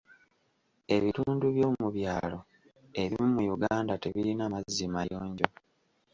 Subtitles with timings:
[0.95, 2.39] Ebitundu by'omu byalo
[3.01, 5.47] ebimu mu Uganda tebirina mazzi mayonjo.